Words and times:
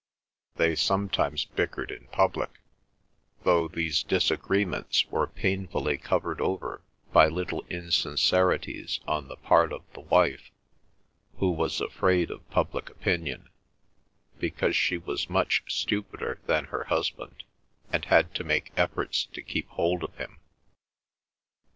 They 0.55 0.73
sometimes 0.73 1.45
bickered 1.45 1.91
in 1.91 2.07
public, 2.07 2.57
though 3.43 3.67
these 3.67 4.01
disagreements 4.01 5.05
were 5.11 5.27
painfully 5.27 5.99
covered 5.99 6.41
over 6.41 6.81
by 7.13 7.27
little 7.27 7.63
insincerities 7.69 8.99
on 9.07 9.27
the 9.27 9.35
part 9.35 9.71
of 9.71 9.83
the 9.93 9.99
wife, 9.99 10.49
who 11.37 11.51
was 11.51 11.79
afraid 11.79 12.31
of 12.31 12.49
public 12.49 12.89
opinion, 12.89 13.51
because 14.39 14.75
she 14.75 14.97
was 14.97 15.29
much 15.29 15.61
stupider 15.67 16.39
than 16.47 16.65
her 16.73 16.85
husband, 16.85 17.43
and 17.93 18.05
had 18.05 18.33
to 18.33 18.43
make 18.43 18.71
efforts 18.75 19.27
to 19.33 19.41
keep 19.43 19.69
hold 19.69 20.03
of 20.03 20.15
him. 20.17 20.39